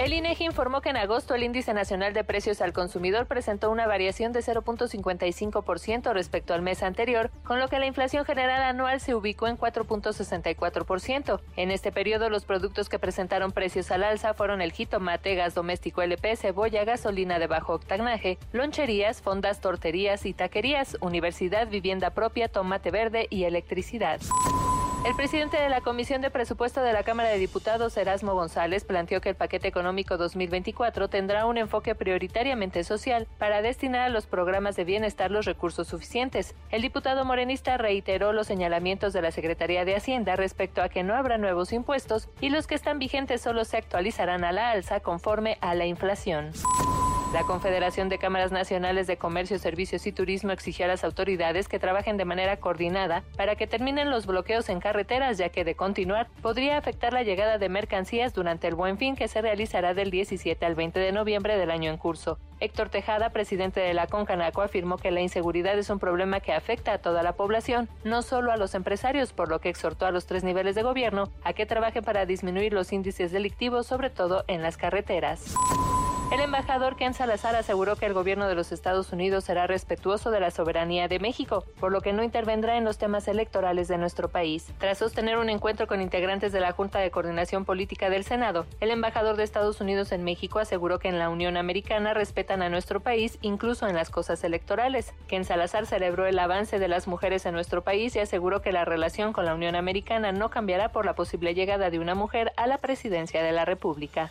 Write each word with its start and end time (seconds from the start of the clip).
El 0.00 0.14
INEGI 0.14 0.46
informó 0.46 0.80
que 0.80 0.88
en 0.88 0.96
agosto 0.96 1.34
el 1.34 1.42
índice 1.42 1.74
nacional 1.74 2.14
de 2.14 2.24
precios 2.24 2.62
al 2.62 2.72
consumidor 2.72 3.26
presentó 3.26 3.70
una 3.70 3.86
variación 3.86 4.32
de 4.32 4.40
0.55% 4.40 6.14
respecto 6.14 6.54
al 6.54 6.62
mes 6.62 6.82
anterior, 6.82 7.30
con 7.44 7.60
lo 7.60 7.68
que 7.68 7.78
la 7.78 7.84
inflación 7.84 8.24
general 8.24 8.62
anual 8.62 9.02
se 9.02 9.14
ubicó 9.14 9.46
en 9.46 9.58
4.64%. 9.58 11.42
En 11.56 11.70
este 11.70 11.92
periodo, 11.92 12.30
los 12.30 12.46
productos 12.46 12.88
que 12.88 12.98
presentaron 12.98 13.52
precios 13.52 13.90
al 13.90 14.02
alza 14.02 14.32
fueron 14.32 14.62
el 14.62 14.72
jitomate, 14.72 15.34
gas 15.34 15.54
doméstico 15.54 16.00
LP, 16.00 16.34
cebolla, 16.36 16.84
gasolina 16.84 17.38
de 17.38 17.46
bajo 17.46 17.74
octanaje, 17.74 18.38
loncherías, 18.54 19.20
fondas, 19.20 19.60
torterías 19.60 20.24
y 20.24 20.32
taquerías, 20.32 20.96
universidad, 21.02 21.68
vivienda 21.68 22.08
propia, 22.08 22.48
tomate 22.48 22.90
verde 22.90 23.26
y 23.28 23.44
electricidad. 23.44 24.18
El 25.02 25.16
presidente 25.16 25.56
de 25.56 25.70
la 25.70 25.80
Comisión 25.80 26.20
de 26.20 26.30
Presupuesto 26.30 26.82
de 26.82 26.92
la 26.92 27.04
Cámara 27.04 27.30
de 27.30 27.38
Diputados, 27.38 27.96
Erasmo 27.96 28.34
González, 28.34 28.84
planteó 28.84 29.22
que 29.22 29.30
el 29.30 29.34
paquete 29.34 29.66
económico 29.66 30.18
2024 30.18 31.08
tendrá 31.08 31.46
un 31.46 31.56
enfoque 31.56 31.94
prioritariamente 31.94 32.84
social 32.84 33.26
para 33.38 33.62
destinar 33.62 34.02
a 34.02 34.08
los 34.10 34.26
programas 34.26 34.76
de 34.76 34.84
bienestar 34.84 35.30
los 35.30 35.46
recursos 35.46 35.88
suficientes. 35.88 36.54
El 36.70 36.82
diputado 36.82 37.24
morenista 37.24 37.78
reiteró 37.78 38.34
los 38.34 38.46
señalamientos 38.46 39.14
de 39.14 39.22
la 39.22 39.30
Secretaría 39.30 39.86
de 39.86 39.96
Hacienda 39.96 40.36
respecto 40.36 40.82
a 40.82 40.90
que 40.90 41.02
no 41.02 41.14
habrá 41.14 41.38
nuevos 41.38 41.72
impuestos 41.72 42.28
y 42.42 42.50
los 42.50 42.66
que 42.66 42.74
están 42.74 42.98
vigentes 42.98 43.40
solo 43.40 43.64
se 43.64 43.78
actualizarán 43.78 44.44
a 44.44 44.52
la 44.52 44.70
alza 44.70 45.00
conforme 45.00 45.56
a 45.62 45.74
la 45.74 45.86
inflación. 45.86 46.52
La 47.32 47.44
Confederación 47.44 48.08
de 48.08 48.18
Cámaras 48.18 48.50
Nacionales 48.50 49.06
de 49.06 49.16
Comercio, 49.16 49.56
Servicios 49.60 50.04
y 50.04 50.10
Turismo 50.10 50.50
exigió 50.50 50.86
a 50.86 50.88
las 50.88 51.04
autoridades 51.04 51.68
que 51.68 51.78
trabajen 51.78 52.16
de 52.16 52.24
manera 52.24 52.56
coordinada 52.56 53.22
para 53.36 53.54
que 53.54 53.68
terminen 53.68 54.10
los 54.10 54.26
bloqueos 54.26 54.68
en 54.68 54.80
carreteras, 54.80 55.38
ya 55.38 55.50
que 55.50 55.62
de 55.64 55.76
continuar 55.76 56.26
podría 56.42 56.76
afectar 56.76 57.12
la 57.12 57.22
llegada 57.22 57.58
de 57.58 57.68
mercancías 57.68 58.34
durante 58.34 58.66
el 58.66 58.74
Buen 58.74 58.98
Fin 58.98 59.14
que 59.14 59.28
se 59.28 59.42
realizará 59.42 59.94
del 59.94 60.10
17 60.10 60.66
al 60.66 60.74
20 60.74 60.98
de 60.98 61.12
noviembre 61.12 61.56
del 61.56 61.70
año 61.70 61.92
en 61.92 61.98
curso. 61.98 62.40
Héctor 62.58 62.88
Tejada, 62.88 63.30
presidente 63.30 63.78
de 63.78 63.94
la 63.94 64.08
Concanaco, 64.08 64.62
afirmó 64.62 64.96
que 64.96 65.12
la 65.12 65.20
inseguridad 65.20 65.78
es 65.78 65.88
un 65.88 66.00
problema 66.00 66.40
que 66.40 66.52
afecta 66.52 66.94
a 66.94 66.98
toda 66.98 67.22
la 67.22 67.34
población, 67.34 67.88
no 68.02 68.22
solo 68.22 68.50
a 68.50 68.56
los 68.56 68.74
empresarios, 68.74 69.32
por 69.32 69.48
lo 69.48 69.60
que 69.60 69.68
exhortó 69.68 70.04
a 70.04 70.10
los 70.10 70.26
tres 70.26 70.42
niveles 70.42 70.74
de 70.74 70.82
gobierno 70.82 71.30
a 71.44 71.52
que 71.52 71.64
trabajen 71.64 72.02
para 72.02 72.26
disminuir 72.26 72.72
los 72.72 72.92
índices 72.92 73.30
delictivos, 73.30 73.86
sobre 73.86 74.10
todo 74.10 74.44
en 74.48 74.62
las 74.62 74.76
carreteras. 74.76 75.54
El 76.30 76.38
embajador 76.38 76.94
Ken 76.94 77.12
Salazar 77.12 77.56
aseguró 77.56 77.96
que 77.96 78.06
el 78.06 78.14
gobierno 78.14 78.46
de 78.46 78.54
los 78.54 78.70
Estados 78.70 79.12
Unidos 79.12 79.42
será 79.42 79.66
respetuoso 79.66 80.30
de 80.30 80.38
la 80.38 80.52
soberanía 80.52 81.08
de 81.08 81.18
México, 81.18 81.64
por 81.80 81.90
lo 81.90 82.02
que 82.02 82.12
no 82.12 82.22
intervendrá 82.22 82.76
en 82.76 82.84
los 82.84 82.98
temas 82.98 83.26
electorales 83.26 83.88
de 83.88 83.98
nuestro 83.98 84.28
país. 84.28 84.72
Tras 84.78 84.98
sostener 84.98 85.38
un 85.38 85.50
encuentro 85.50 85.88
con 85.88 86.00
integrantes 86.00 86.52
de 86.52 86.60
la 86.60 86.70
Junta 86.70 87.00
de 87.00 87.10
Coordinación 87.10 87.64
Política 87.64 88.10
del 88.10 88.22
Senado, 88.22 88.64
el 88.78 88.92
embajador 88.92 89.36
de 89.36 89.42
Estados 89.42 89.80
Unidos 89.80 90.12
en 90.12 90.22
México 90.22 90.60
aseguró 90.60 91.00
que 91.00 91.08
en 91.08 91.18
la 91.18 91.30
Unión 91.30 91.56
Americana 91.56 92.14
respetan 92.14 92.62
a 92.62 92.68
nuestro 92.68 93.00
país 93.00 93.38
incluso 93.42 93.88
en 93.88 93.96
las 93.96 94.10
cosas 94.10 94.44
electorales. 94.44 95.12
Ken 95.26 95.44
Salazar 95.44 95.84
celebró 95.86 96.26
el 96.26 96.38
avance 96.38 96.78
de 96.78 96.86
las 96.86 97.08
mujeres 97.08 97.44
en 97.44 97.54
nuestro 97.54 97.82
país 97.82 98.14
y 98.14 98.20
aseguró 98.20 98.62
que 98.62 98.70
la 98.70 98.84
relación 98.84 99.32
con 99.32 99.46
la 99.46 99.54
Unión 99.56 99.74
Americana 99.74 100.30
no 100.30 100.48
cambiará 100.48 100.92
por 100.92 101.06
la 101.06 101.16
posible 101.16 101.54
llegada 101.54 101.90
de 101.90 101.98
una 101.98 102.14
mujer 102.14 102.52
a 102.56 102.68
la 102.68 102.78
presidencia 102.78 103.42
de 103.42 103.50
la 103.50 103.64
República. 103.64 104.30